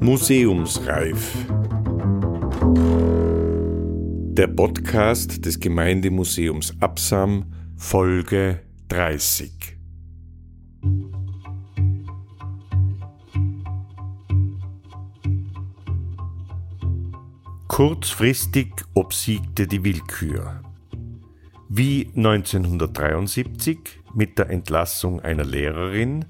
[0.00, 1.46] Museumsreif.
[4.34, 9.78] Der Podcast des Gemeindemuseums Absam, Folge 30.
[17.68, 20.62] Kurzfristig obsiegte die Willkür.
[21.68, 26.24] Wie 1973 mit der Entlassung einer Lehrerin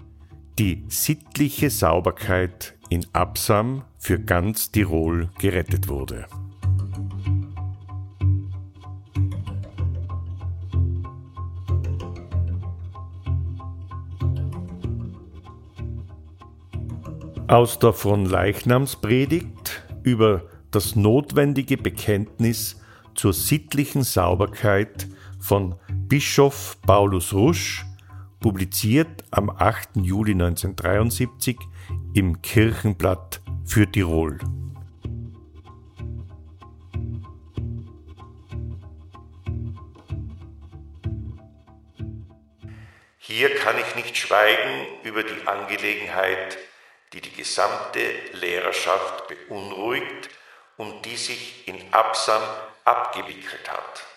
[0.59, 6.27] die sittliche Sauberkeit in Absam für ganz Tirol gerettet wurde.
[17.49, 22.81] Aus der von Leichnamspredigt über das notwendige Bekenntnis
[23.15, 25.07] zur sittlichen Sauberkeit
[25.39, 25.75] von
[26.13, 27.87] Bischof Paulus Rusch,
[28.39, 29.97] publiziert am 8.
[30.03, 31.57] Juli 1973
[32.13, 34.39] im Kirchenblatt für Tirol.
[43.17, 46.59] Hier kann ich nicht schweigen über die Angelegenheit,
[47.15, 48.01] die die gesamte
[48.35, 50.29] Lehrerschaft beunruhigt
[50.77, 52.43] und die sich in Absam
[52.85, 54.12] abgewickelt hat.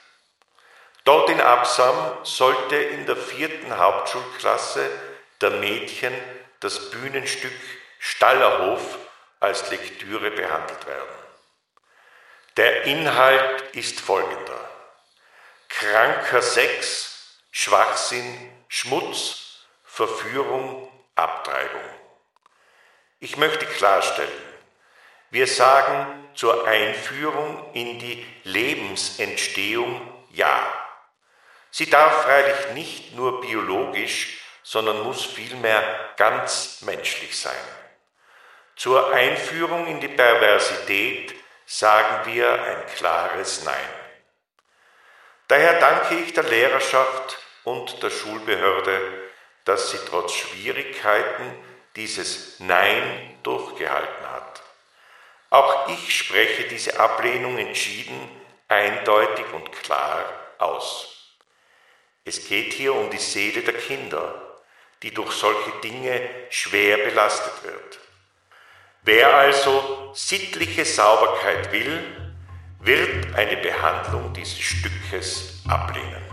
[1.06, 4.90] Dort in Absam sollte in der vierten Hauptschulklasse
[5.40, 6.14] der Mädchen
[6.60, 7.54] das Bühnenstück
[8.00, 8.98] Stallerhof
[9.40, 11.16] als Lektüre behandelt werden.
[12.58, 14.60] Der Inhalt ist folgender.
[15.70, 21.90] Kranker Sex, Schwachsinn, Schmutz, Verführung, Abtreibung.
[23.20, 24.30] Ich möchte klarstellen,
[25.30, 30.85] wir sagen zur Einführung in die Lebensentstehung Ja.
[31.78, 35.84] Sie darf freilich nicht nur biologisch, sondern muss vielmehr
[36.16, 37.68] ganz menschlich sein.
[38.78, 43.90] Zur Einführung in die Perversität sagen wir ein klares Nein.
[45.50, 49.28] Daher danke ich der Lehrerschaft und der Schulbehörde,
[49.66, 51.62] dass sie trotz Schwierigkeiten
[51.98, 54.64] dieses Nein durchgehalten hat.
[55.50, 58.32] Auch ich spreche diese Ablehnung entschieden,
[58.70, 60.24] eindeutig und klar
[60.58, 61.15] aus.
[62.28, 64.34] Es geht hier um die Seele der Kinder,
[65.04, 66.20] die durch solche Dinge
[66.50, 68.00] schwer belastet wird.
[69.04, 72.00] Wer also sittliche Sauberkeit will,
[72.80, 76.24] wird eine Behandlung dieses Stückes ablehnen.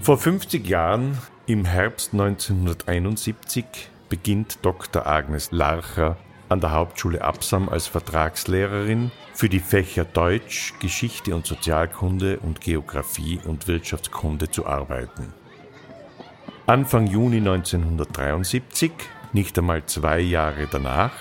[0.00, 5.06] Vor 50 Jahren, im Herbst 1971, beginnt Dr.
[5.06, 6.16] Agnes Larcher
[6.48, 13.38] an der Hauptschule Absam als Vertragslehrerin für die Fächer Deutsch, Geschichte und Sozialkunde und Geographie
[13.44, 15.32] und Wirtschaftskunde zu arbeiten.
[16.66, 18.92] Anfang Juni 1973,
[19.32, 21.12] nicht einmal zwei Jahre danach,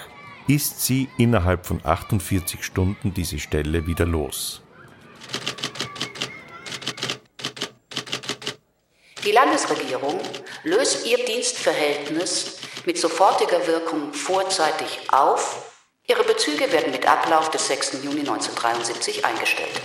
[0.48, 4.62] ist sie innerhalb von 48 Stunden diese Stelle wieder los.
[9.26, 10.22] Die Landesregierung
[10.64, 12.57] löst ihr Dienstverhältnis
[12.88, 15.74] mit sofortiger Wirkung vorzeitig auf.
[16.08, 18.02] Ihre Bezüge werden mit Ablauf des 6.
[18.02, 19.82] Juni 1973 eingestellt.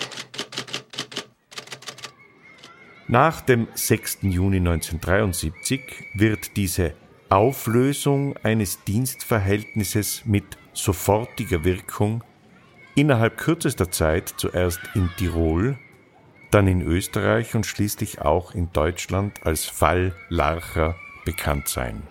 [3.09, 4.19] Nach dem 6.
[4.23, 5.81] Juni 1973
[6.15, 6.95] wird diese
[7.29, 12.23] Auflösung eines Dienstverhältnisses mit sofortiger Wirkung
[12.95, 15.77] innerhalb kürzester Zeit zuerst in Tirol,
[16.53, 22.07] dann in Österreich und schließlich auch in Deutschland als Fall Larcher bekannt sein.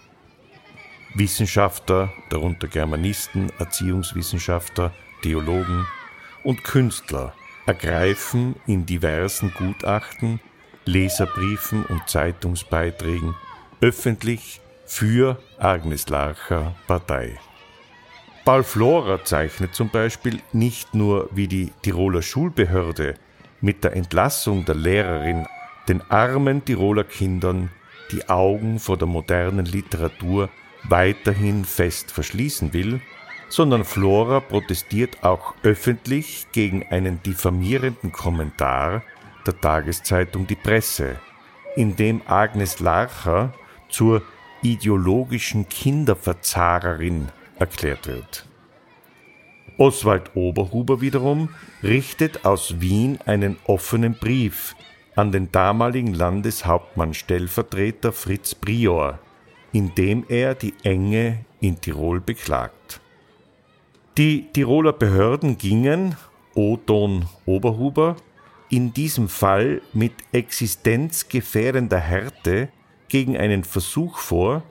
[1.13, 5.85] Wissenschaftler, darunter Germanisten, Erziehungswissenschaftler, Theologen
[6.43, 7.33] und Künstler
[7.65, 10.39] ergreifen in diversen Gutachten,
[10.85, 13.35] Leserbriefen und Zeitungsbeiträgen
[13.81, 17.37] öffentlich für Agnes Larcher Partei.
[18.45, 23.15] Paul Florer zeichnet zum Beispiel nicht nur wie die Tiroler Schulbehörde
[23.59, 25.45] mit der Entlassung der Lehrerin
[25.87, 27.69] den armen Tiroler Kindern
[28.11, 30.49] die Augen vor der modernen Literatur
[30.83, 33.01] weiterhin fest verschließen will,
[33.49, 39.03] sondern Flora protestiert auch öffentlich gegen einen diffamierenden Kommentar
[39.45, 41.17] der Tageszeitung Die Presse,
[41.75, 43.53] in dem Agnes Larcher
[43.89, 44.23] zur
[44.61, 48.45] ideologischen Kinderverzahrerin erklärt wird.
[49.77, 51.49] Oswald Oberhuber wiederum
[51.81, 54.75] richtet aus Wien einen offenen Brief
[55.15, 59.19] an den damaligen Landeshauptmann-Stellvertreter Fritz Prior,
[59.73, 63.01] in dem er die Enge in Tirol beklagt.
[64.17, 66.15] Die Tiroler Behörden gingen,
[66.53, 68.17] Oton Oberhuber,
[68.69, 72.69] in diesem Fall mit existenzgefährdender Härte
[73.07, 74.63] gegen einen Versuch vor,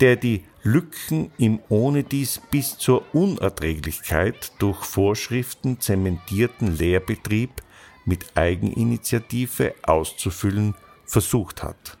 [0.00, 7.62] der die Lücken im ohnedies bis zur Unerträglichkeit durch Vorschriften zementierten Lehrbetrieb
[8.04, 11.98] mit Eigeninitiative auszufüllen versucht hat.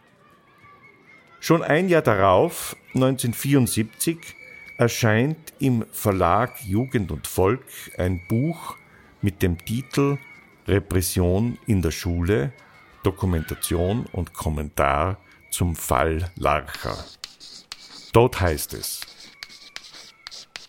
[1.40, 4.18] Schon ein Jahr darauf, 1974,
[4.78, 7.64] erscheint im Verlag Jugend und Volk
[7.96, 8.76] ein Buch
[9.22, 10.18] mit dem Titel
[10.66, 12.52] Repression in der Schule,
[13.02, 15.18] Dokumentation und Kommentar
[15.50, 16.96] zum Fall Larcher.
[18.12, 19.00] Dort heißt es,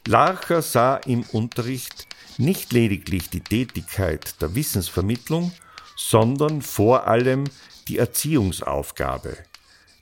[0.06, 5.52] Larcher sah im Unterricht nicht lediglich die Tätigkeit der Wissensvermittlung,
[5.96, 7.46] sondern vor allem
[7.88, 9.38] die Erziehungsaufgabe,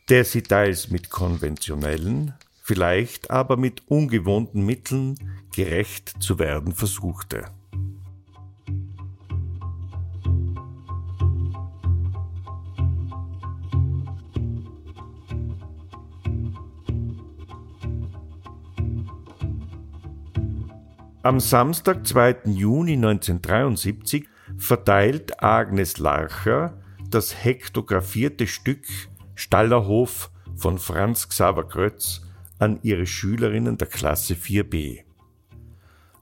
[0.10, 5.16] der sie teils mit konventionellen, vielleicht aber mit ungewohnten Mitteln
[5.56, 7.46] gerecht zu werden versuchte.
[21.24, 22.42] Am Samstag, 2.
[22.46, 26.78] Juni 1973 verteilt Agnes Larcher
[27.10, 28.86] das hektografierte Stück
[29.36, 32.22] Stallerhof von Franz Xaver Krötz
[32.58, 35.04] an ihre Schülerinnen der Klasse 4b.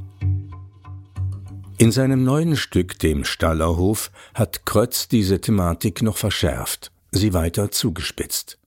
[1.79, 8.57] In seinem neuen Stück, dem Stallerhof, hat Krötz diese Thematik noch verschärft, sie weiter zugespitzt.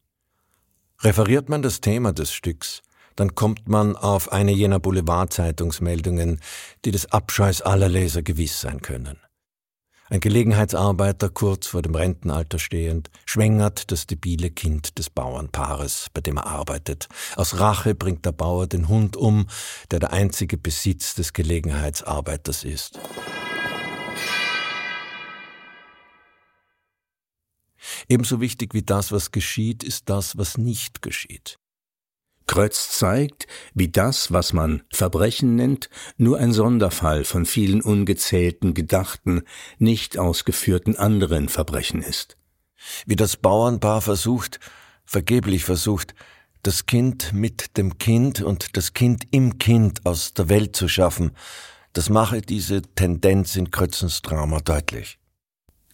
[1.00, 2.82] Referiert man das Thema des Stücks,
[3.16, 6.40] dann kommt man auf eine jener Boulevardzeitungsmeldungen,
[6.84, 9.18] die des Abscheus aller Leser gewiss sein können.
[10.12, 16.36] Ein Gelegenheitsarbeiter, kurz vor dem Rentenalter stehend, schwängert das debile Kind des Bauernpaares, bei dem
[16.36, 17.08] er arbeitet.
[17.36, 19.46] Aus Rache bringt der Bauer den Hund um,
[19.92, 22.98] der der einzige Besitz des Gelegenheitsarbeiters ist.
[28.08, 31.60] Ebenso wichtig wie das, was geschieht, ist das, was nicht geschieht.
[32.50, 39.42] Krötz zeigt, wie das, was man Verbrechen nennt, nur ein Sonderfall von vielen ungezählten, gedachten,
[39.78, 42.36] nicht ausgeführten anderen Verbrechen ist.
[43.06, 44.58] Wie das Bauernpaar versucht,
[45.04, 46.16] vergeblich versucht,
[46.64, 51.36] das Kind mit dem Kind und das Kind im Kind aus der Welt zu schaffen,
[51.92, 55.20] das mache diese Tendenz in Krötzens Drama deutlich.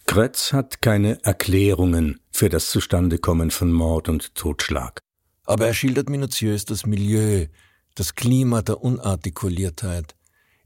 [0.07, 5.01] Krötz hat keine Erklärungen für das Zustandekommen von Mord und Totschlag.
[5.47, 7.47] Aber er schildert minutiös das Milieu,
[7.95, 10.15] das Klima der Unartikuliertheit,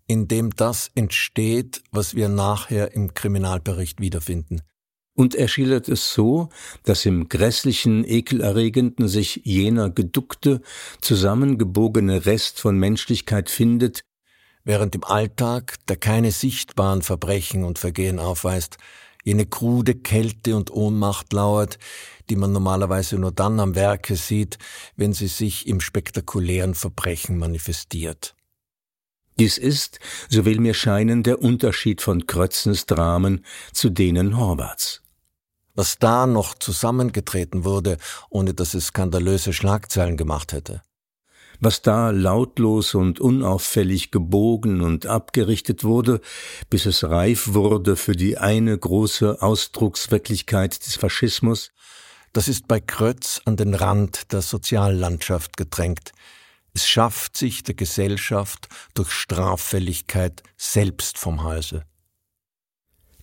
[0.08, 4.62] in dem das entsteht, was wir nachher im Kriminalbericht wiederfinden.
[5.14, 6.50] Und er schildert es so,
[6.84, 10.62] dass im grässlichen, ekelerregenden sich jener geduckte,
[11.00, 14.02] zusammengebogene Rest von Menschlichkeit findet,
[14.64, 18.78] während im Alltag, der keine sichtbaren Verbrechen und Vergehen aufweist,
[19.24, 21.78] jene krude Kälte und Ohnmacht lauert,
[22.30, 24.58] die man normalerweise nur dann am Werke sieht,
[24.96, 28.36] wenn sie sich im spektakulären Verbrechen manifestiert.
[29.40, 30.00] Dies ist,
[30.30, 35.02] so will mir scheinen, der Unterschied von Krötzens Dramen zu denen Horvaths.
[35.74, 37.98] Was da noch zusammengetreten wurde,
[38.30, 40.82] ohne dass es skandalöse Schlagzeilen gemacht hätte.
[41.60, 46.20] Was da lautlos und unauffällig gebogen und abgerichtet wurde,
[46.70, 51.72] bis es reif wurde für die eine große Ausdruckswirklichkeit des Faschismus,
[52.34, 56.12] das ist bei Krötz an den Rand der Soziallandschaft gedrängt,
[56.74, 61.84] es schafft sich der Gesellschaft durch Straffälligkeit selbst vom Halse.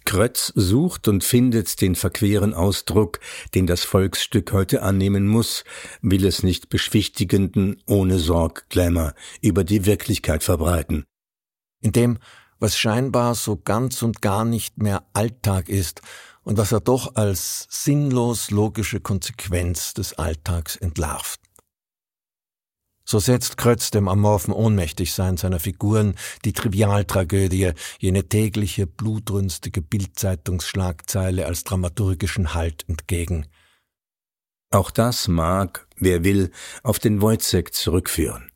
[0.04, 3.20] Krötz sucht und findet den verqueren Ausdruck,
[3.54, 5.64] den das Volksstück heute annehmen muss,
[6.00, 11.04] will es nicht beschwichtigenden, ohne Sorg Glamour über die Wirklichkeit verbreiten.
[11.80, 12.18] In dem,
[12.58, 16.00] was scheinbar so ganz und gar nicht mehr Alltag ist
[16.48, 21.40] und was er doch als sinnlos logische Konsequenz des Alltags entlarvt.
[23.04, 26.14] So setzt Krötz dem amorphen Ohnmächtigsein seiner Figuren
[26.46, 33.46] die Trivialtragödie, jene tägliche, blutrünstige Bildzeitungsschlagzeile als dramaturgischen Halt entgegen.
[34.70, 36.50] Auch das mag, wer will,
[36.82, 38.50] auf den Wojcek zurückführen.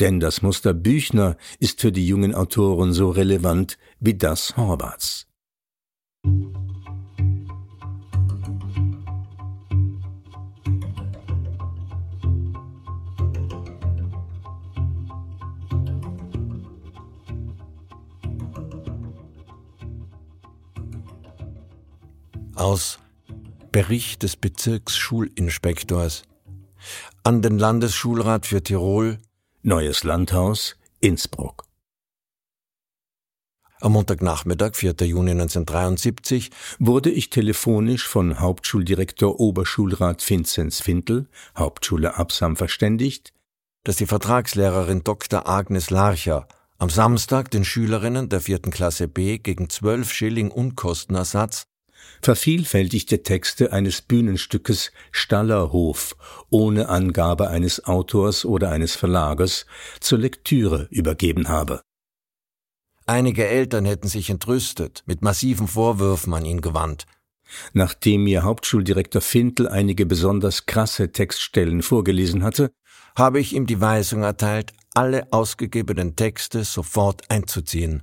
[0.00, 5.26] Denn das Muster Büchner ist für die jungen Autoren so relevant wie das Horvaths.
[22.56, 22.98] Aus
[23.72, 26.22] Bericht des Bezirksschulinspektors
[27.22, 29.18] an den Landesschulrat für Tirol
[29.62, 31.64] Neues Landhaus Innsbruck.
[33.80, 34.94] Am Montagnachmittag, 4.
[35.02, 43.32] Juni 1973, wurde ich telefonisch von Hauptschuldirektor Oberschulrat Vinzenz Fintel, Hauptschule Absam, verständigt,
[43.82, 45.48] dass die Vertragslehrerin Dr.
[45.48, 51.64] Agnes Larcher am Samstag den Schülerinnen der vierten Klasse B gegen 12 Schilling Unkostenersatz
[52.22, 56.16] vervielfältigte Texte eines Bühnenstückes Stallerhof
[56.50, 59.66] ohne Angabe eines Autors oder eines Verlagers
[60.00, 61.82] zur Lektüre übergeben habe.
[63.06, 67.06] Einige Eltern hätten sich entrüstet, mit massiven Vorwürfen an ihn gewandt.
[67.74, 72.70] Nachdem mir Hauptschuldirektor Fintel einige besonders krasse Textstellen vorgelesen hatte,
[73.16, 78.02] habe ich ihm die Weisung erteilt, alle ausgegebenen Texte sofort einzuziehen.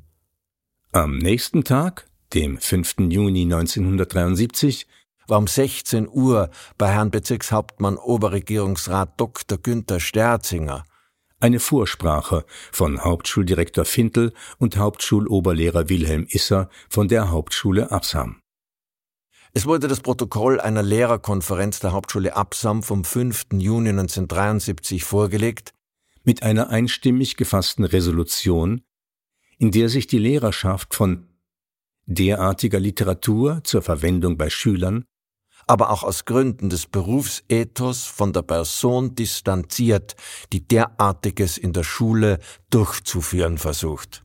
[0.91, 2.95] Am nächsten Tag, dem 5.
[3.09, 4.87] Juni 1973,
[5.27, 9.57] war um 16 Uhr bei Herrn Bezirkshauptmann Oberregierungsrat Dr.
[9.57, 10.83] Günther Sterzinger
[11.41, 18.41] eine Vorsprache von Hauptschuldirektor Fintel und Hauptschuloberlehrer Wilhelm Isser von der Hauptschule Absam.
[19.53, 23.47] Es wurde das Protokoll einer Lehrerkonferenz der Hauptschule Absam vom 5.
[23.53, 25.73] Juni 1973 vorgelegt,
[26.23, 28.83] mit einer einstimmig gefassten Resolution,
[29.57, 31.27] in der sich die Lehrerschaft von
[32.13, 35.05] derartiger Literatur zur Verwendung bei Schülern,
[35.67, 40.15] aber auch aus Gründen des Berufsethos von der Person distanziert,
[40.51, 42.39] die derartiges in der Schule
[42.69, 44.23] durchzuführen versucht.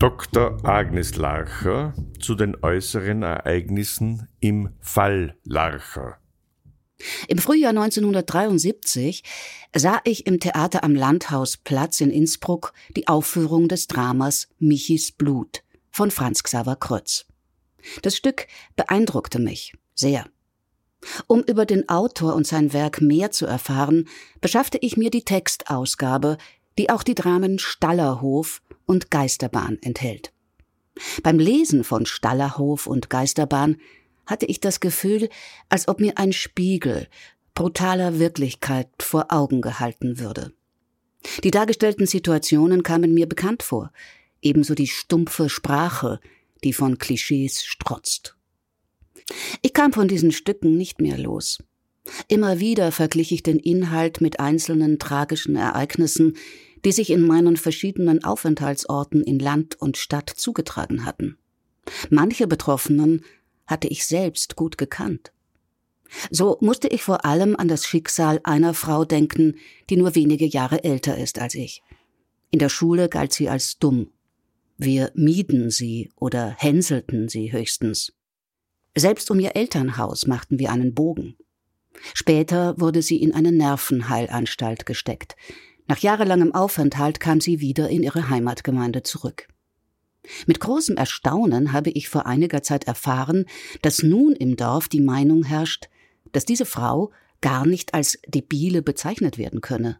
[0.00, 0.64] Dr.
[0.64, 6.16] Agnes Larcher zu den äußeren Ereignissen im Fall Larcher.
[7.28, 9.22] Im Frühjahr 1973
[9.76, 16.10] sah ich im Theater am Landhausplatz in Innsbruck die Aufführung des Dramas Michis Blut von
[16.10, 17.26] Franz Xaver Krötz.
[18.00, 20.24] Das Stück beeindruckte mich sehr.
[21.26, 24.08] Um über den Autor und sein Werk mehr zu erfahren,
[24.40, 26.38] beschaffte ich mir die Textausgabe,
[26.80, 30.32] die auch die Dramen Stallerhof und Geisterbahn enthält.
[31.22, 33.76] Beim Lesen von Stallerhof und Geisterbahn
[34.24, 35.28] hatte ich das Gefühl,
[35.68, 37.06] als ob mir ein Spiegel
[37.52, 40.54] brutaler Wirklichkeit vor Augen gehalten würde.
[41.44, 43.92] Die dargestellten Situationen kamen mir bekannt vor,
[44.40, 46.18] ebenso die stumpfe Sprache,
[46.64, 48.38] die von Klischees strotzt.
[49.60, 51.58] Ich kam von diesen Stücken nicht mehr los.
[52.28, 56.38] Immer wieder verglich ich den Inhalt mit einzelnen tragischen Ereignissen,
[56.84, 61.38] die sich in meinen verschiedenen Aufenthaltsorten in Land und Stadt zugetragen hatten.
[62.10, 63.24] Manche Betroffenen
[63.66, 65.32] hatte ich selbst gut gekannt.
[66.30, 69.56] So musste ich vor allem an das Schicksal einer Frau denken,
[69.88, 71.82] die nur wenige Jahre älter ist als ich.
[72.50, 74.10] In der Schule galt sie als dumm.
[74.76, 78.12] Wir mieden sie oder hänselten sie höchstens.
[78.96, 81.36] Selbst um ihr Elternhaus machten wir einen Bogen.
[82.14, 85.36] Später wurde sie in eine Nervenheilanstalt gesteckt.
[85.90, 89.48] Nach jahrelangem Aufenthalt kam sie wieder in ihre Heimatgemeinde zurück.
[90.46, 93.46] Mit großem Erstaunen habe ich vor einiger Zeit erfahren,
[93.82, 95.88] dass nun im Dorf die Meinung herrscht,
[96.30, 99.98] dass diese Frau gar nicht als debile bezeichnet werden könne,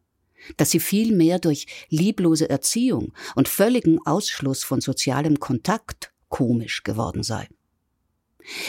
[0.57, 7.49] dass sie vielmehr durch lieblose Erziehung und völligen Ausschluss von sozialem Kontakt komisch geworden sei.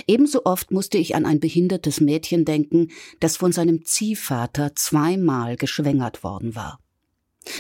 [0.07, 2.87] Ebenso oft musste ich an ein behindertes Mädchen denken,
[3.19, 6.79] das von seinem Ziehvater zweimal geschwängert worden war.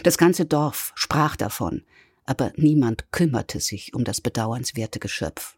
[0.03, 1.83] Das ganze Dorf sprach davon,
[2.25, 5.57] aber niemand kümmerte sich um das bedauernswerte Geschöpf.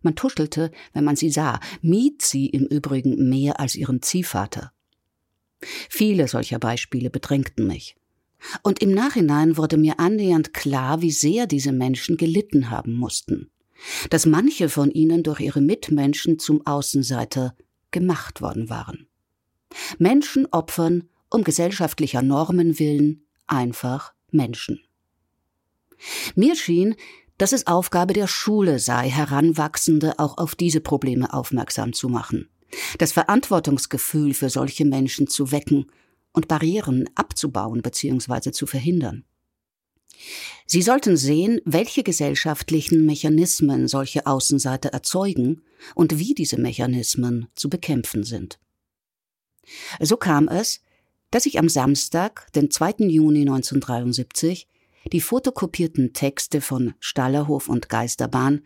[0.00, 4.72] Man tuschelte, wenn man sie sah, mied sie im Übrigen mehr als ihren Ziehvater.
[5.88, 7.96] Viele solcher Beispiele bedrängten mich.
[8.64, 13.52] Und im Nachhinein wurde mir annähernd klar, wie sehr diese Menschen gelitten haben mussten
[14.10, 17.54] dass manche von ihnen durch ihre Mitmenschen zum Außenseiter
[17.90, 19.06] gemacht worden waren.
[19.98, 24.80] Menschen opfern um gesellschaftlicher Normen willen einfach Menschen.
[26.34, 26.96] Mir schien,
[27.38, 32.48] dass es Aufgabe der Schule sei, Heranwachsende auch auf diese Probleme aufmerksam zu machen,
[32.98, 35.86] das Verantwortungsgefühl für solche Menschen zu wecken
[36.32, 38.52] und Barrieren abzubauen bzw.
[38.52, 39.24] zu verhindern.
[40.66, 45.62] Sie sollten sehen, welche gesellschaftlichen Mechanismen solche Außenseiter erzeugen
[45.94, 48.58] und wie diese Mechanismen zu bekämpfen sind.
[50.00, 50.80] So kam es,
[51.32, 53.08] dass ich am Samstag, den 2.
[53.08, 54.68] Juni 1973,
[55.10, 58.62] die fotokopierten Texte von Stallerhof und Geisterbahn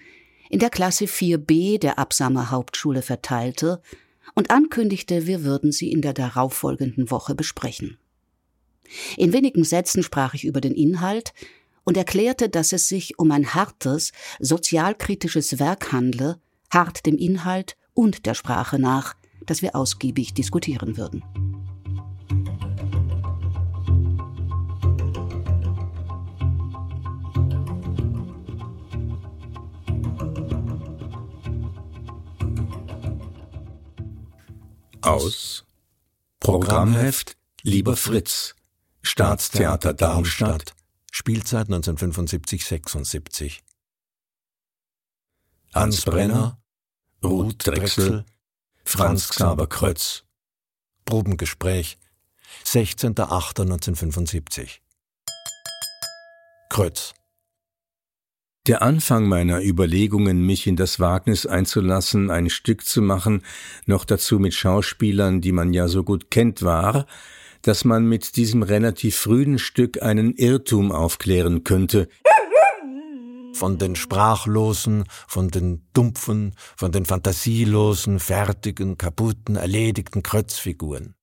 [0.50, 3.80] in der Klasse 4b der Absamer Hauptschule verteilte
[4.34, 7.98] und ankündigte, wir würden sie in der darauffolgenden Woche besprechen.
[9.16, 11.32] In wenigen Sätzen sprach ich über den Inhalt
[11.84, 18.26] und erklärte, dass es sich um ein hartes, sozialkritisches Werk handle, hart dem Inhalt und
[18.26, 19.14] der Sprache nach,
[19.46, 21.22] das wir ausgiebig diskutieren würden.
[35.06, 35.64] Aus
[36.40, 38.56] Programmheft Lieber Fritz
[39.02, 40.74] Staatstheater Darmstadt
[41.12, 43.60] Spielzeit 1975-76.
[45.72, 46.60] Hans Brenner,
[47.22, 48.24] Ruth Drechsel,
[48.84, 50.24] Franz Xaver Krötz.
[51.04, 51.98] Probengespräch
[52.64, 54.80] 16.08.1975.
[56.68, 57.14] Krötz.
[58.66, 63.42] Der Anfang meiner Überlegungen, mich in das Wagnis einzulassen, ein Stück zu machen,
[63.86, 67.06] noch dazu mit Schauspielern, die man ja so gut kennt, war,
[67.62, 72.08] dass man mit diesem relativ frühen Stück einen Irrtum aufklären könnte.
[73.52, 81.14] Von den Sprachlosen, von den Dumpfen, von den fantasielosen, fertigen, kaputten, erledigten Krötzfiguren.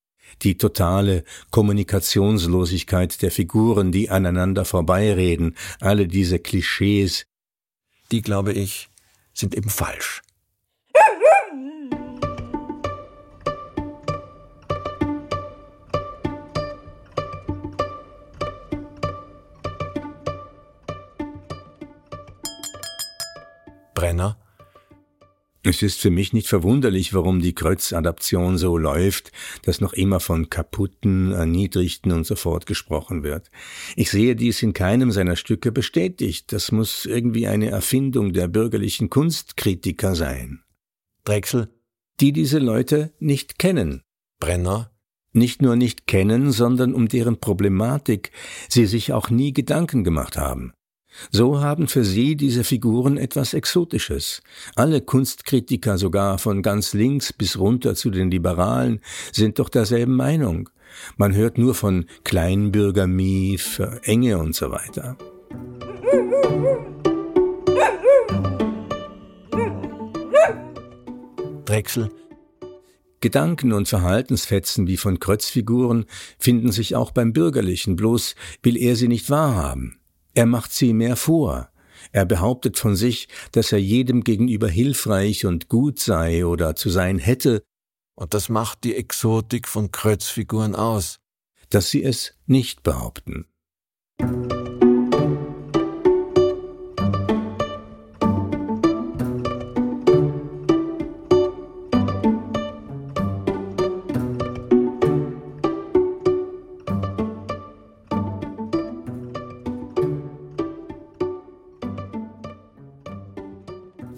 [0.43, 7.25] Die totale Kommunikationslosigkeit der Figuren, die aneinander vorbeireden, alle diese Klischees.
[8.13, 8.91] Die, glaube ich,
[9.33, 10.21] sind eben falsch.
[23.95, 24.37] Brenner.
[25.65, 29.31] Es ist für mich nicht verwunderlich, warum die Krötz-Adaption so läuft,
[29.63, 33.49] dass noch immer von kaputten, erniedrigten und so fort gesprochen wird.
[33.95, 36.51] Ich sehe dies in keinem seiner Stücke bestätigt.
[36.51, 40.63] Das muss irgendwie eine Erfindung der bürgerlichen Kunstkritiker sein.
[41.23, 41.69] Drechsel.
[42.19, 44.01] Die diese Leute nicht kennen.
[44.39, 44.91] Brenner.
[45.31, 48.31] Nicht nur nicht kennen, sondern um deren Problematik
[48.67, 50.73] sie sich auch nie Gedanken gemacht haben.
[51.31, 54.41] So haben für sie diese Figuren etwas Exotisches.
[54.75, 60.69] Alle Kunstkritiker, sogar von ganz links bis runter zu den Liberalen, sind doch derselben Meinung.
[61.17, 63.59] Man hört nur von Kleinbürgermie,
[64.03, 65.17] Enge und so weiter.
[71.65, 72.11] Drechsel.
[73.19, 76.05] Gedanken und Verhaltensfetzen wie von Krötzfiguren
[76.37, 79.97] finden sich auch beim Bürgerlichen, bloß will er sie nicht wahrhaben.
[80.33, 81.69] Er macht sie mehr vor.
[82.11, 87.19] Er behauptet von sich, dass er jedem gegenüber hilfreich und gut sei oder zu sein
[87.19, 87.63] hätte.
[88.15, 91.19] Und das macht die Exotik von Krötzfiguren aus.
[91.69, 93.47] Dass sie es nicht behaupten.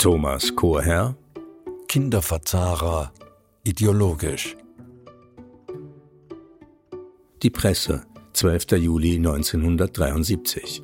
[0.06, 1.15] Thomas Chorherr,
[1.88, 3.12] Kinderverzahrer
[3.63, 4.56] ideologisch.
[7.41, 8.74] Die Presse, 12.
[8.74, 10.84] Juli 1973.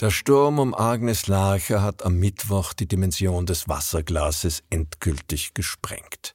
[0.00, 6.34] Der Sturm um Agnes Larcher hat am Mittwoch die Dimension des Wasserglases endgültig gesprengt.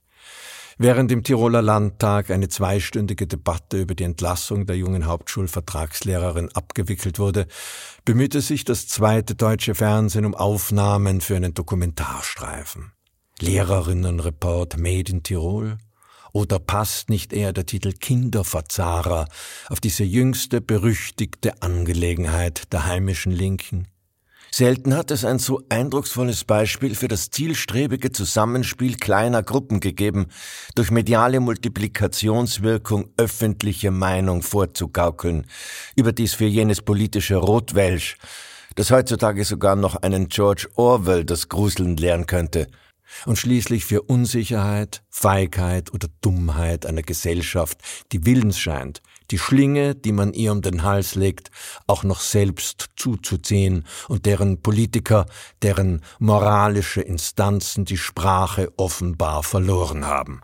[0.79, 7.47] Während im Tiroler Landtag eine zweistündige Debatte über die Entlassung der jungen Hauptschulvertragslehrerin abgewickelt wurde,
[8.05, 12.91] bemühte sich das zweite deutsche Fernsehen um Aufnahmen für einen Dokumentarstreifen.
[13.39, 15.79] Lehrerinnenreport Made in Tirol?
[16.31, 19.27] Oder passt nicht eher der Titel Kinderverzahrer
[19.69, 23.87] auf diese jüngste berüchtigte Angelegenheit der heimischen Linken?
[24.51, 30.27] Selten hat es ein so eindrucksvolles Beispiel für das zielstrebige Zusammenspiel kleiner Gruppen gegeben,
[30.75, 35.47] durch mediale Multiplikationswirkung öffentliche Meinung vorzugaukeln,
[35.95, 38.17] überdies für jenes politische Rotwelsch,
[38.75, 42.67] das heutzutage sogar noch einen George Orwell das Gruseln lernen könnte–
[43.25, 47.79] und schließlich für Unsicherheit, Feigheit oder Dummheit einer Gesellschaft,
[48.11, 51.51] die willens scheint, die Schlinge, die man ihr um den Hals legt,
[51.85, 55.25] auch noch selbst zuzuziehen und deren Politiker,
[55.61, 60.41] deren moralische Instanzen die Sprache offenbar verloren haben.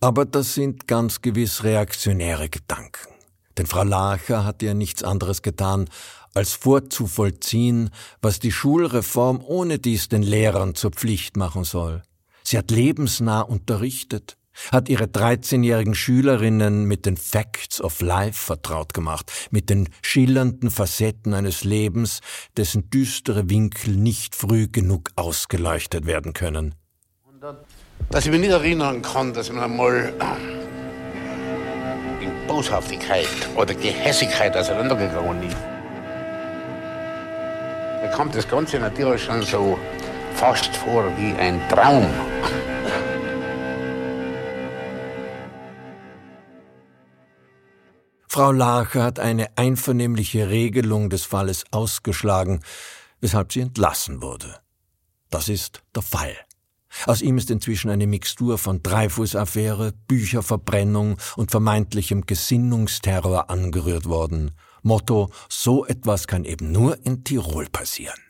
[0.00, 3.08] Aber das sind ganz gewiss reaktionäre Gedanken.
[3.56, 5.88] Denn Frau Lacher hat ja nichts anderes getan,
[6.34, 12.02] als vorzuvollziehen, was die Schulreform ohne dies den Lehrern zur Pflicht machen soll.
[12.42, 14.36] Sie hat lebensnah unterrichtet,
[14.72, 21.34] hat ihre 13-jährigen Schülerinnen mit den Facts of Life vertraut gemacht, mit den schillernden Facetten
[21.34, 22.20] eines Lebens,
[22.56, 26.74] dessen düstere Winkel nicht früh genug ausgeleuchtet werden können.
[28.10, 30.12] Dass ich mich nicht erinnern kann, dass man einmal
[32.20, 35.56] in Boshaftigkeit oder Gehässigkeit auseinandergegangen ist.
[38.02, 39.78] Da kommt das Ganze natürlich schon so
[40.34, 42.06] fast vor wie ein Traum.
[48.36, 52.60] Frau Lacher hat eine einvernehmliche Regelung des Falles ausgeschlagen,
[53.22, 54.58] weshalb sie entlassen wurde.
[55.30, 56.36] Das ist der Fall.
[57.06, 64.50] Aus ihm ist inzwischen eine Mixtur von Dreifuß-Affäre, Bücherverbrennung und vermeintlichem Gesinnungsterror angerührt worden.
[64.82, 68.20] Motto, so etwas kann eben nur in Tirol passieren.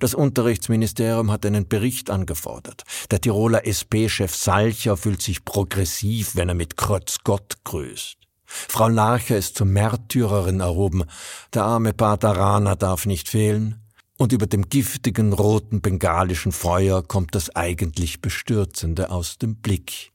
[0.00, 2.82] Das Unterrichtsministerium hat einen Bericht angefordert.
[3.12, 8.25] Der Tiroler SP-Chef Salcher fühlt sich progressiv, wenn er mit Kreuz Gott grüßt.
[8.46, 11.04] Frau Larcher ist zur Märtyrerin erhoben.
[11.54, 13.82] Der arme Pater Rana darf nicht fehlen.
[14.18, 20.12] Und über dem giftigen roten bengalischen Feuer kommt das eigentlich Bestürzende aus dem Blick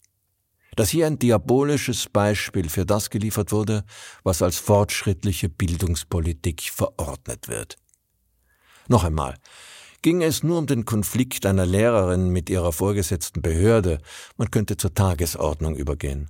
[0.76, 3.84] dass hier ein diabolisches Beispiel für das geliefert wurde,
[4.24, 7.76] was als fortschrittliche Bildungspolitik verordnet wird.
[8.88, 9.36] Noch einmal,
[10.02, 14.00] ging es nur um den Konflikt einer Lehrerin mit ihrer vorgesetzten Behörde,
[14.38, 16.30] man könnte zur Tagesordnung übergehen.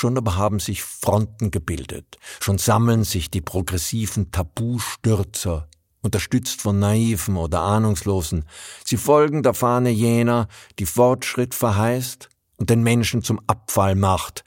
[0.00, 5.68] Schon aber haben sich Fronten gebildet, schon sammeln sich die progressiven Tabustürzer,
[6.02, 8.44] unterstützt von Naiven oder Ahnungslosen.
[8.84, 10.46] Sie folgen der Fahne jener,
[10.78, 14.44] die Fortschritt verheißt und den Menschen zum Abfall macht,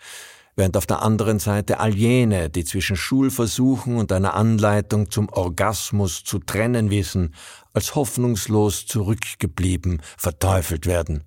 [0.56, 6.24] während auf der anderen Seite all jene, die zwischen Schulversuchen und einer Anleitung zum Orgasmus
[6.24, 7.36] zu trennen wissen,
[7.74, 11.26] als hoffnungslos zurückgeblieben verteufelt werden.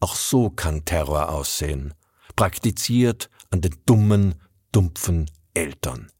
[0.00, 1.92] Auch so kann Terror aussehen,
[2.36, 4.34] praktiziert an den dummen,
[4.72, 6.10] dumpfen Eltern.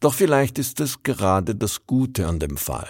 [0.00, 2.88] Doch vielleicht ist es gerade das Gute an dem Fall,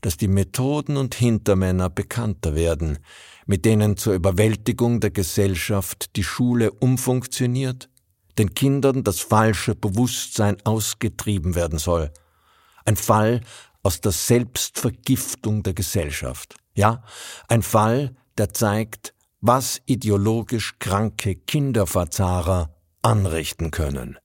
[0.00, 2.98] dass die Methoden und Hintermänner bekannter werden,
[3.46, 7.88] mit denen zur Überwältigung der Gesellschaft die Schule umfunktioniert,
[8.38, 12.12] den Kindern das falsche Bewusstsein ausgetrieben werden soll.
[12.84, 13.40] Ein Fall
[13.82, 16.54] aus der Selbstvergiftung der Gesellschaft.
[16.74, 17.02] Ja,
[17.48, 24.18] ein Fall, der zeigt, was ideologisch kranke Kinderverzahrer anrichten können.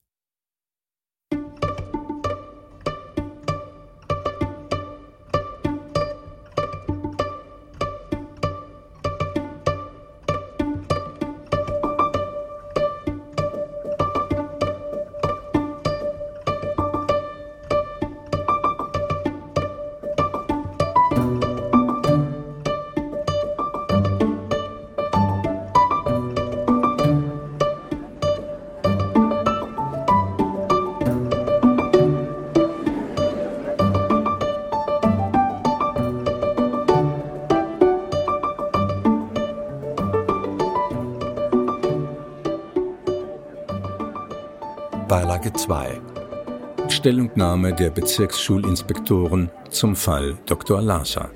[47.04, 50.82] Stellungnahme der Bezirksschulinspektoren zum Fall Dr.
[50.82, 51.32] Larsa.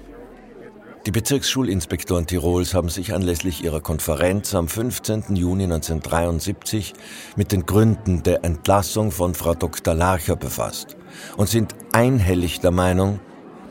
[1.05, 5.35] Die Bezirksschulinspektoren Tirols haben sich anlässlich ihrer Konferenz am 15.
[5.35, 6.93] Juni 1973
[7.35, 9.93] mit den Gründen der Entlassung von Frau Dr.
[9.93, 10.95] Larcher befasst
[11.35, 13.19] und sind einhellig der Meinung,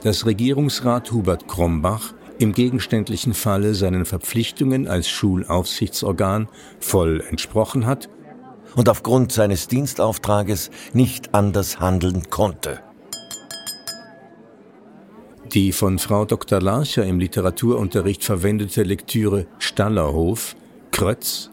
[0.03, 8.11] dass Regierungsrat Hubert Krombach im gegenständlichen Falle seinen Verpflichtungen als Schulaufsichtsorgan voll entsprochen hat
[8.75, 12.81] und aufgrund seines Dienstauftrages nicht anders handeln konnte.
[15.53, 16.61] Die von Frau Dr.
[16.61, 20.57] Larcher im Literaturunterricht verwendete Lektüre Stallerhof,
[20.91, 21.51] Krötz,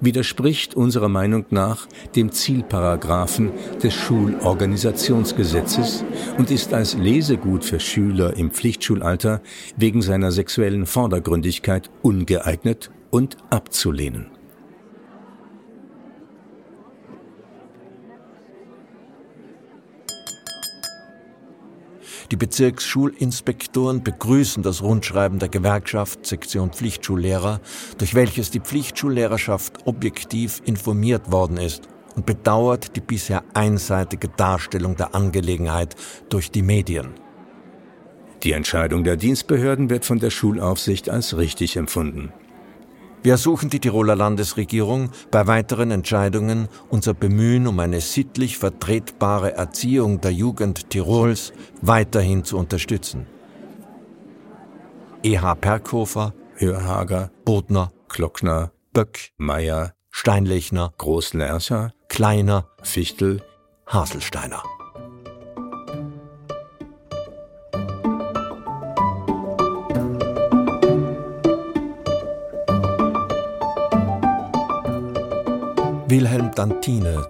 [0.00, 6.04] widerspricht unserer Meinung nach dem Zielparagraphen des Schulorganisationsgesetzes
[6.38, 9.42] und ist als Lesegut für Schüler im Pflichtschulalter
[9.76, 14.30] wegen seiner sexuellen Vordergründigkeit ungeeignet und abzulehnen.
[22.32, 27.60] Die Bezirksschulinspektoren begrüßen das Rundschreiben der Gewerkschaft Sektion Pflichtschullehrer,
[27.98, 35.14] durch welches die Pflichtschullehrerschaft objektiv informiert worden ist und bedauert die bisher einseitige Darstellung der
[35.14, 35.94] Angelegenheit
[36.30, 37.10] durch die Medien.
[38.44, 42.32] Die Entscheidung der Dienstbehörden wird von der Schulaufsicht als richtig empfunden.
[43.22, 50.20] Wir ersuchen die Tiroler Landesregierung, bei weiteren Entscheidungen unser Bemühen um eine sittlich vertretbare Erziehung
[50.20, 53.26] der Jugend Tirols weiterhin zu unterstützen.
[55.22, 55.54] E.H.
[55.54, 63.40] Perkhofer, Hörhager, Bodner, Klockner, Böck, Meyer, Steinlechner, Großlercher, Kleiner, Fichtel,
[63.86, 64.64] Haselsteiner.
[76.54, 77.26] Dantine,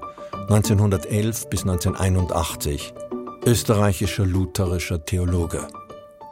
[0.48, 2.92] 1911 bis 1981,
[3.44, 5.68] österreichischer lutherischer Theologe.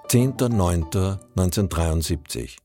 [0.08, 2.56] 10.09.1973.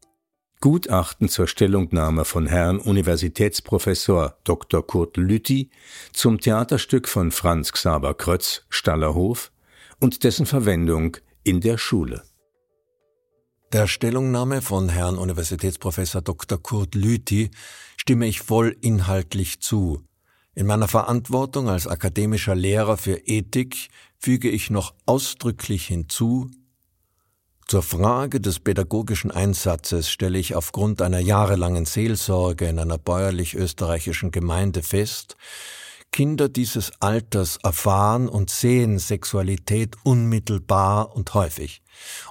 [0.62, 4.86] Gutachten zur Stellungnahme von Herrn Universitätsprofessor Dr.
[4.86, 5.70] Kurt Lüthi
[6.12, 9.52] zum Theaterstück von Franz Xaver Krötz Stallerhof
[10.00, 12.24] und dessen Verwendung in der Schule.
[13.74, 16.58] Der Stellungnahme von Herrn Universitätsprofessor Dr.
[16.58, 17.52] Kurt Lüthi
[17.98, 20.02] stimme ich voll inhaltlich zu.
[20.56, 26.50] In meiner Verantwortung als akademischer Lehrer für Ethik füge ich noch ausdrücklich hinzu,
[27.68, 34.84] zur Frage des pädagogischen Einsatzes stelle ich aufgrund einer jahrelangen Seelsorge in einer bäuerlich-österreichischen Gemeinde
[34.84, 35.36] fest,
[36.12, 41.82] Kinder dieses Alters erfahren und sehen Sexualität unmittelbar und häufig,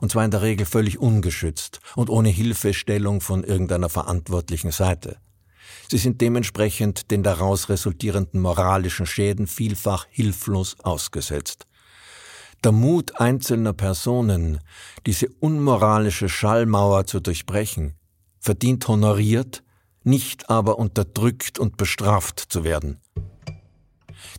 [0.00, 5.18] und zwar in der Regel völlig ungeschützt und ohne Hilfestellung von irgendeiner verantwortlichen Seite.
[5.94, 11.68] Sie sind dementsprechend den daraus resultierenden moralischen Schäden vielfach hilflos ausgesetzt.
[12.64, 14.58] Der Mut einzelner Personen,
[15.06, 17.94] diese unmoralische Schallmauer zu durchbrechen,
[18.40, 19.62] verdient honoriert,
[20.02, 23.00] nicht aber unterdrückt und bestraft zu werden.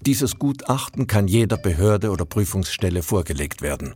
[0.01, 3.95] Dieses Gutachten kann jeder Behörde oder Prüfungsstelle vorgelegt werden.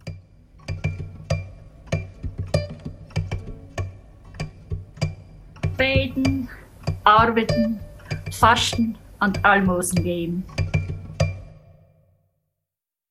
[5.76, 6.39] Beten,
[7.10, 7.80] arbeiten,
[8.32, 10.46] fasten und Almosen geben.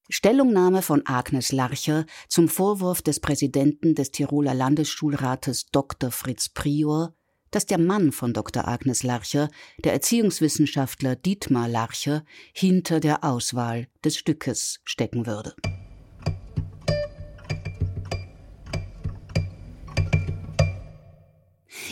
[0.08, 6.10] Stellungnahme von Agnes Larcher zum Vorwurf des Präsidenten des Tiroler Landesschulrates Dr.
[6.10, 7.12] Fritz Prior
[7.50, 8.68] dass der Mann von Dr.
[8.68, 9.48] Agnes Larcher,
[9.82, 15.54] der Erziehungswissenschaftler Dietmar Larcher, hinter der Auswahl des Stückes stecken würde.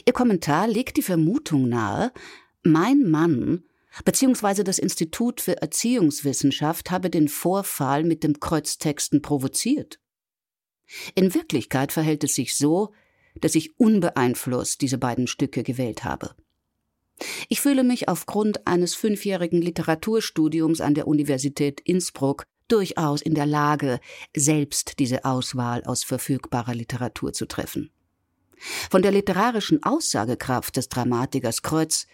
[0.04, 2.12] Ihr Kommentar legt die Vermutung nahe,
[2.62, 3.64] mein Mann
[4.04, 4.64] bzw.
[4.64, 9.98] das Institut für Erziehungswissenschaft habe den Vorfall mit dem Kreuztexten provoziert.
[11.14, 12.92] In Wirklichkeit verhält es sich so,
[13.40, 16.34] dass ich unbeeinflusst diese beiden Stücke gewählt habe.
[17.48, 24.00] Ich fühle mich aufgrund eines fünfjährigen Literaturstudiums an der Universität Innsbruck durchaus in der Lage,
[24.36, 27.90] selbst diese Auswahl aus verfügbarer Literatur zu treffen.
[28.90, 32.06] Von der literarischen Aussagekraft des Dramatikers Kreuz,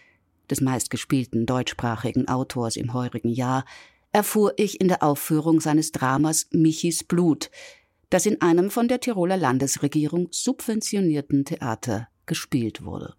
[0.49, 3.65] des meistgespielten deutschsprachigen Autors im heurigen Jahr,
[4.11, 7.49] erfuhr ich in der Aufführung seines Dramas Michis Blut,
[8.09, 13.15] das in einem von der Tiroler Landesregierung subventionierten Theater gespielt wurde.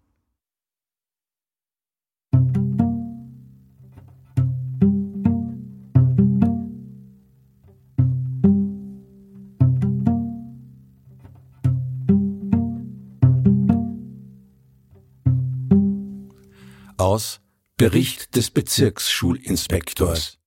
[16.97, 17.41] Aus
[17.75, 20.37] Bericht des Bezirksschulinspektors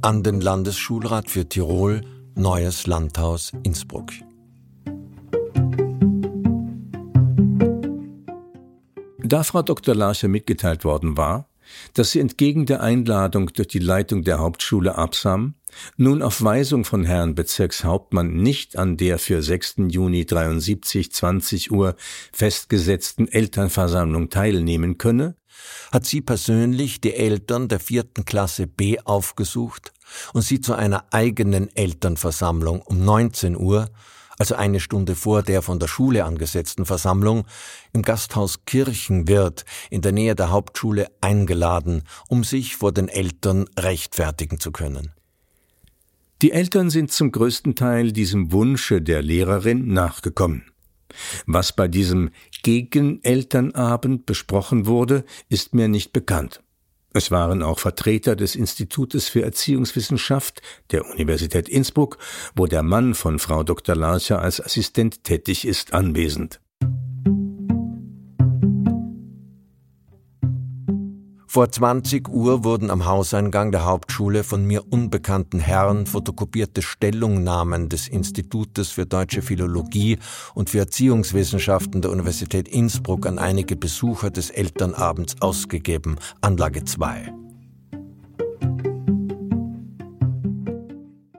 [0.00, 2.00] an den Landesschulrat für Tirol
[2.34, 4.10] Neues Landhaus Innsbruck.
[9.18, 9.94] Da Frau Dr.
[9.94, 11.50] Larcher mitgeteilt worden war,
[11.92, 15.56] dass sie entgegen der Einladung durch die Leitung der Hauptschule Absam
[15.96, 19.76] nun auf Weisung von Herrn Bezirkshauptmann nicht an der für 6.
[19.88, 21.96] Juni 73 20 Uhr
[22.32, 25.36] festgesetzten Elternversammlung teilnehmen könne,
[25.92, 29.92] hat sie persönlich die Eltern der vierten Klasse B aufgesucht
[30.32, 33.88] und sie zu einer eigenen Elternversammlung um 19 Uhr
[34.38, 37.44] also eine Stunde vor der von der Schule angesetzten Versammlung,
[37.92, 44.60] im Gasthaus Kirchenwirt in der Nähe der Hauptschule eingeladen, um sich vor den Eltern rechtfertigen
[44.60, 45.12] zu können.
[46.40, 50.70] Die Eltern sind zum größten Teil diesem Wunsche der Lehrerin nachgekommen.
[51.46, 52.30] Was bei diesem
[52.62, 56.62] Gegenelternabend besprochen wurde, ist mir nicht bekannt.
[57.12, 62.18] Es waren auch Vertreter des Institutes für Erziehungswissenschaft der Universität Innsbruck,
[62.54, 63.96] wo der Mann von Frau Dr.
[63.96, 66.60] Larcher als Assistent tätig ist, anwesend.
[71.58, 78.06] Vor 20 Uhr wurden am Hauseingang der Hauptschule von mir unbekannten Herren fotokopierte Stellungnahmen des
[78.06, 80.18] Institutes für deutsche Philologie
[80.54, 87.32] und für Erziehungswissenschaften der Universität Innsbruck an einige Besucher des Elternabends ausgegeben, Anlage 2.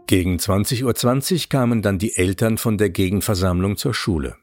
[0.05, 4.35] Gegen 20.20 Uhr .20 kamen dann die Eltern von der Gegenversammlung zur Schule.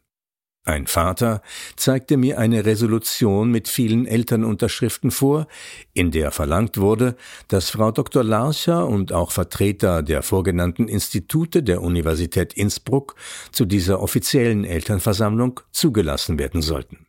[0.66, 1.42] Ein Vater
[1.76, 5.46] zeigte mir eine Resolution mit vielen Elternunterschriften vor,
[5.94, 7.14] in der verlangt wurde,
[7.46, 8.24] dass Frau Dr.
[8.24, 13.14] Larcher und auch Vertreter der vorgenannten Institute der Universität Innsbruck
[13.52, 17.07] zu dieser offiziellen Elternversammlung zugelassen werden sollten.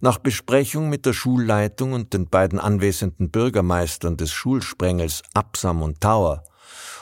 [0.00, 6.42] Nach Besprechung mit der Schulleitung und den beiden anwesenden Bürgermeistern des Schulsprengels Absam und Tower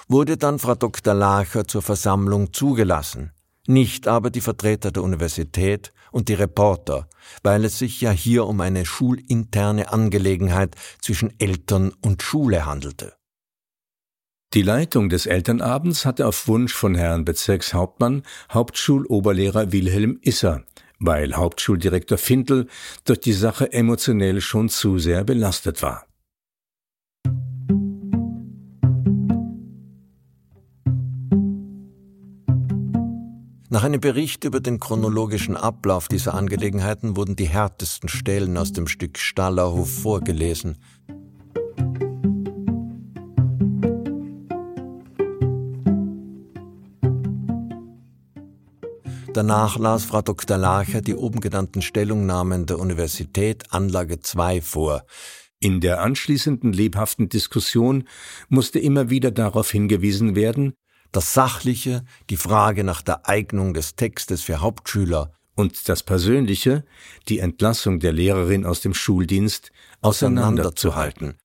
[0.08, 1.14] wurde dann Frau Dr.
[1.14, 3.30] Larcher zur Versammlung zugelassen
[3.66, 7.08] nicht aber die Vertreter der Universität und die Reporter,
[7.42, 13.14] weil es sich ja hier um eine schulinterne Angelegenheit zwischen Eltern und Schule handelte.
[14.52, 18.22] Die Leitung des Elternabends hatte auf Wunsch von Herrn Bezirkshauptmann
[18.52, 20.62] Hauptschuloberlehrer Wilhelm Isser,
[21.00, 22.68] weil Hauptschuldirektor Findel
[23.04, 26.06] durch die Sache emotionell schon zu sehr belastet war.
[33.74, 38.86] Nach einem Bericht über den chronologischen Ablauf dieser Angelegenheiten wurden die härtesten Stellen aus dem
[38.86, 40.78] Stück Stallerhof vorgelesen.
[49.32, 50.56] Danach las Frau Dr.
[50.56, 55.04] Lacher die oben genannten Stellungnahmen der Universität Anlage 2 vor.
[55.58, 58.04] In der anschließenden lebhaften Diskussion
[58.48, 60.74] musste immer wieder darauf hingewiesen werden,
[61.16, 66.84] das Sachliche, die Frage nach der Eignung des Textes für Hauptschüler und das Persönliche,
[67.28, 71.36] die Entlassung der Lehrerin aus dem Schuldienst, auseinanderzuhalten.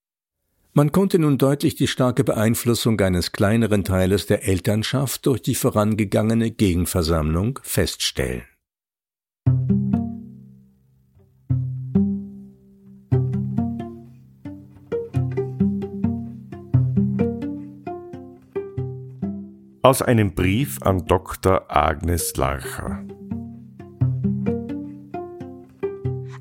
[0.74, 6.52] Man konnte nun deutlich die starke Beeinflussung eines kleineren Teiles der Elternschaft durch die vorangegangene
[6.52, 8.44] Gegenversammlung feststellen.
[19.90, 21.66] Aus einem Brief an Dr.
[21.68, 23.04] Agnes Larcher.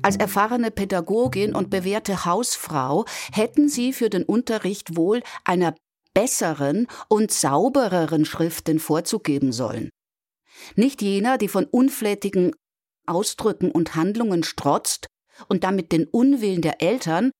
[0.03, 5.73] Als erfahrene Pädagogin und bewährte Hausfrau hätten Sie für den Unterricht wohl einer
[6.13, 9.89] besseren und saubereren Schriften vorzugeben sollen.
[10.75, 12.51] Nicht jener, die von unflätigen
[13.07, 15.07] Ausdrücken und Handlungen strotzt
[15.47, 17.31] und damit den Unwillen der Eltern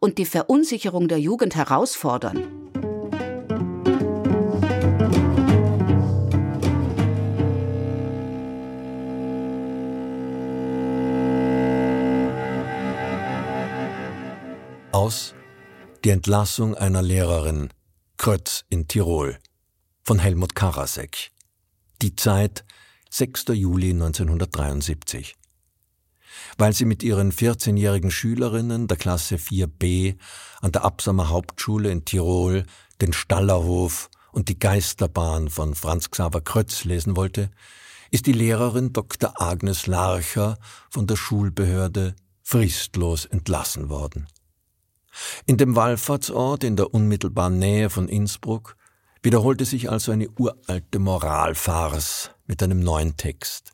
[0.00, 2.69] und die Verunsicherung der Jugend herausfordern.
[14.92, 15.36] Aus
[16.02, 17.68] Die Entlassung einer Lehrerin
[18.16, 19.38] Krötz in Tirol
[20.02, 21.30] von Helmut Karasek.
[22.02, 22.64] Die Zeit
[23.10, 23.44] 6.
[23.52, 25.36] Juli 1973.
[26.58, 30.16] Weil sie mit ihren 14-jährigen Schülerinnen der Klasse 4b
[30.60, 32.64] an der Absamer Hauptschule in Tirol
[33.00, 37.52] den Stallerhof und die Geisterbahn von Franz Xaver Krötz lesen wollte,
[38.10, 39.40] ist die Lehrerin Dr.
[39.40, 40.58] Agnes Larcher
[40.90, 44.26] von der Schulbehörde fristlos entlassen worden.
[45.46, 48.76] In dem Wallfahrtsort in der unmittelbaren Nähe von Innsbruck
[49.22, 53.72] wiederholte sich also eine uralte Moralfarce mit einem neuen Text.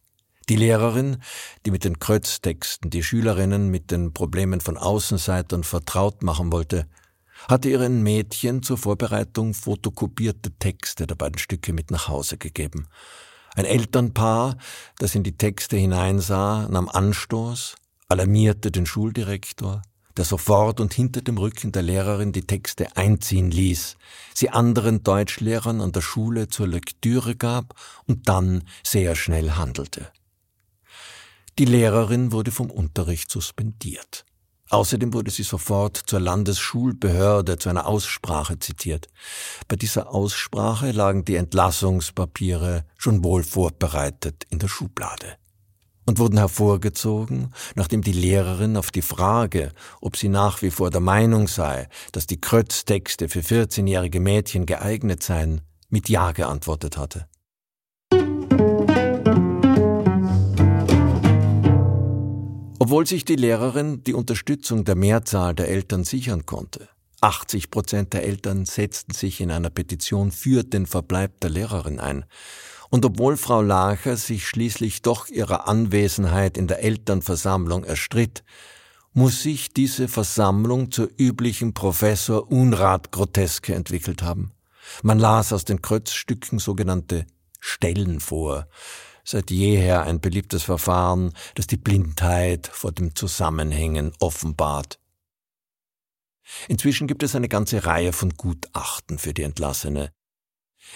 [0.48, 1.18] Die Lehrerin,
[1.64, 6.86] die mit den Krötztexten die Schülerinnen mit den Problemen von Außenseitern vertraut machen wollte,
[7.48, 12.88] hatte ihren Mädchen zur Vorbereitung fotokopierte Texte der beiden Stücke mit nach Hause gegeben.
[13.54, 14.56] Ein Elternpaar,
[14.98, 17.74] das in die Texte hineinsah, nahm Anstoß,
[18.08, 19.82] alarmierte den Schuldirektor,
[20.16, 23.96] der sofort und hinter dem Rücken der Lehrerin die Texte einziehen ließ,
[24.34, 27.74] sie anderen Deutschlehrern an der Schule zur Lektüre gab
[28.06, 30.10] und dann sehr schnell handelte.
[31.58, 34.24] Die Lehrerin wurde vom Unterricht suspendiert.
[34.68, 39.06] Außerdem wurde sie sofort zur Landesschulbehörde zu einer Aussprache zitiert.
[39.68, 45.36] Bei dieser Aussprache lagen die Entlassungspapiere schon wohl vorbereitet in der Schublade
[46.06, 51.00] und wurden hervorgezogen, nachdem die Lehrerin auf die Frage, ob sie nach wie vor der
[51.00, 57.26] Meinung sei, dass die Krötztexte für 14-jährige Mädchen geeignet seien, mit Ja geantwortet hatte.
[62.78, 66.88] Obwohl sich die Lehrerin die Unterstützung der Mehrzahl der Eltern sichern konnte,
[67.20, 72.24] 80 Prozent der Eltern setzten sich in einer Petition für den Verbleib der Lehrerin ein,
[72.96, 78.42] und obwohl Frau Lacher sich schließlich doch ihrer Anwesenheit in der Elternversammlung erstritt,
[79.12, 84.52] muss sich diese Versammlung zur üblichen Professor Unrat Groteske entwickelt haben.
[85.02, 87.26] Man las aus den Krötzstücken sogenannte
[87.60, 88.66] Stellen vor,
[89.24, 94.98] seit jeher ein beliebtes Verfahren, das die Blindheit vor dem Zusammenhängen offenbart.
[96.66, 100.15] Inzwischen gibt es eine ganze Reihe von Gutachten für die Entlassene.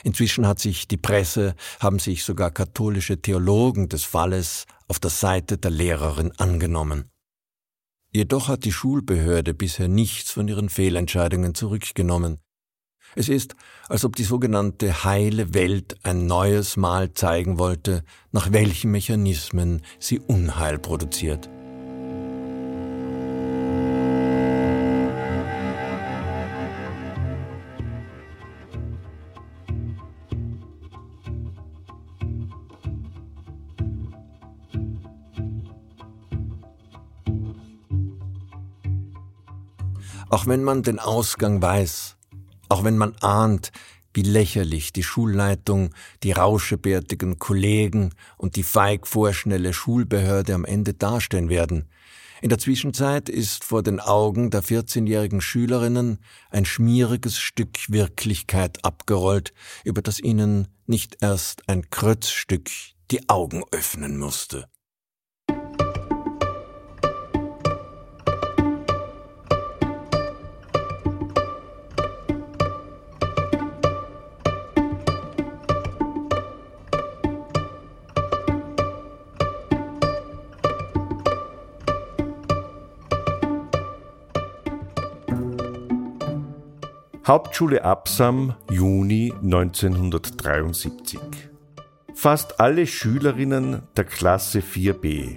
[0.05, 5.59] Inzwischen hat sich die Presse, haben sich sogar katholische Theologen des Falles auf der Seite
[5.59, 7.11] der Lehrerin angenommen.
[8.13, 12.41] Jedoch hat die Schulbehörde bisher nichts von ihren Fehlentscheidungen zurückgenommen.
[13.15, 13.55] Es ist,
[13.89, 20.21] als ob die sogenannte heile Welt ein neues Mal zeigen wollte, nach welchen Mechanismen sie
[20.21, 21.49] Unheil produziert.
[40.31, 42.17] Auch wenn man den Ausgang weiß,
[42.69, 43.73] auch wenn man ahnt,
[44.15, 51.49] wie lächerlich die Schulleitung, die rauschebärtigen Kollegen und die feig vorschnelle Schulbehörde am Ende dastehen
[51.49, 51.89] werden.
[52.43, 56.21] In der Zwischenzeit ist vor den Augen der 14-jährigen Schülerinnen
[56.51, 59.53] ein schmieriges Stück Wirklichkeit abgerollt,
[59.85, 62.71] über das ihnen nicht erst ein Krötzstück
[63.11, 64.69] die Augen öffnen musste.
[87.31, 91.21] Hauptschule Absam, Juni 1973.
[92.13, 95.37] Fast alle Schülerinnen der Klasse 4b,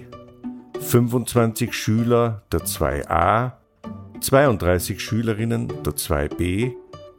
[0.80, 3.52] 25 Schüler der 2a,
[4.20, 6.72] 32 Schülerinnen der 2b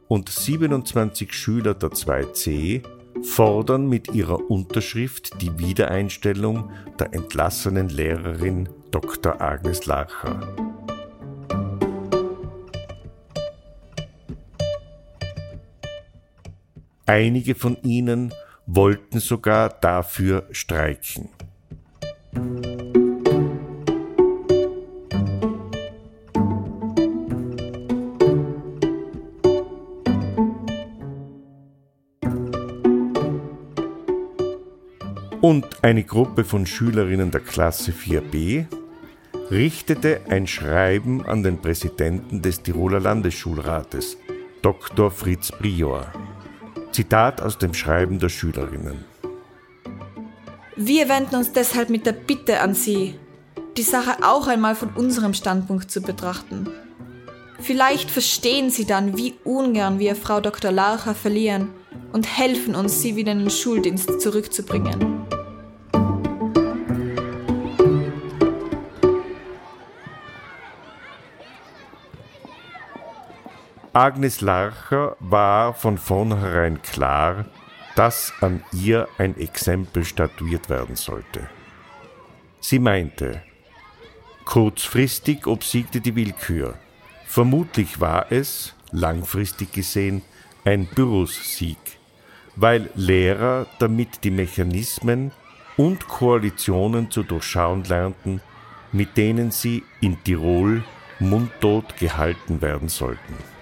[0.08, 2.82] und 27 Schüler der 2c
[3.22, 9.40] fordern mit ihrer Unterschrift die Wiedereinstellung der entlassenen Lehrerin Dr.
[9.40, 10.65] Agnes Lacher.
[17.06, 18.34] Einige von ihnen
[18.66, 21.28] wollten sogar dafür streiken.
[35.40, 38.66] Und eine Gruppe von Schülerinnen der Klasse 4b
[39.52, 44.16] richtete ein Schreiben an den Präsidenten des Tiroler Landesschulrates,
[44.60, 45.12] Dr.
[45.12, 46.12] Fritz Prior.
[46.96, 49.04] Zitat aus dem Schreiben der Schülerinnen.
[50.76, 53.14] Wir wenden uns deshalb mit der Bitte an Sie,
[53.76, 56.70] die Sache auch einmal von unserem Standpunkt zu betrachten.
[57.60, 60.72] Vielleicht verstehen Sie dann, wie ungern wir Frau Dr.
[60.72, 61.68] Larcher verlieren
[62.14, 65.26] und helfen uns, sie wieder in den Schuldienst zurückzubringen.
[73.96, 77.46] Agnes Larcher war von vornherein klar,
[77.94, 81.48] dass an ihr ein Exempel statuiert werden sollte.
[82.60, 83.40] Sie meinte,
[84.44, 86.74] kurzfristig obsiegte die Willkür.
[87.24, 90.20] Vermutlich war es, langfristig gesehen,
[90.66, 91.78] ein Bürgersieg,
[92.54, 95.32] weil Lehrer damit die Mechanismen
[95.78, 98.42] und Koalitionen zu durchschauen lernten,
[98.92, 100.84] mit denen sie in Tirol
[101.18, 103.55] mundtot gehalten werden sollten.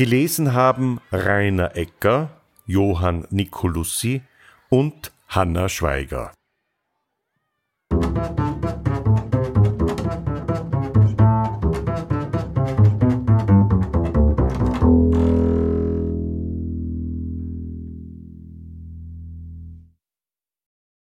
[0.00, 2.30] Gelesen haben Rainer Ecker,
[2.64, 4.22] Johann Nicolussi
[4.70, 6.32] und Hanna Schweiger.